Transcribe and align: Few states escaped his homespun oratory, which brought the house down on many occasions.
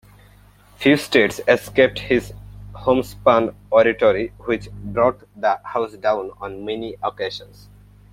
Few 0.77 0.97
states 0.97 1.41
escaped 1.47 1.99
his 1.99 2.33
homespun 2.73 3.55
oratory, 3.69 4.33
which 4.45 4.71
brought 4.71 5.19
the 5.39 5.59
house 5.63 5.93
down 5.93 6.31
on 6.41 6.65
many 6.65 6.95
occasions. 7.03 7.69